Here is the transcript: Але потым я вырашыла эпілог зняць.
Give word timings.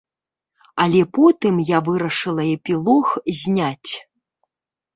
Але 0.85 1.01
потым 1.17 1.55
я 1.67 1.77
вырашыла 1.91 2.43
эпілог 2.55 3.05
зняць. 3.43 3.91